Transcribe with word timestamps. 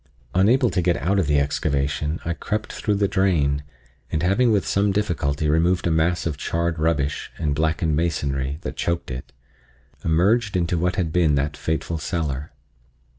Unable 0.33 0.71
to 0.71 0.81
get 0.81 0.97
out 0.97 1.19
of 1.19 1.27
the 1.27 1.39
excavation, 1.39 2.19
I 2.25 2.33
crept 2.33 2.73
through 2.73 2.95
the 2.95 3.07
drain, 3.07 3.61
and 4.11 4.23
having 4.23 4.51
with 4.51 4.65
some 4.65 4.91
difficulty 4.91 5.47
removed 5.47 5.85
a 5.85 5.91
mass 5.91 6.25
of 6.25 6.37
charred 6.37 6.79
rubbish 6.79 7.31
and 7.37 7.53
blackened 7.53 7.95
masonry 7.95 8.57
that 8.61 8.75
choked 8.77 9.11
it, 9.11 9.31
emerged 10.03 10.57
into 10.57 10.75
what 10.79 10.95
had 10.95 11.13
been 11.13 11.35
that 11.35 11.55
fateful 11.55 11.99
cellar. 11.99 12.51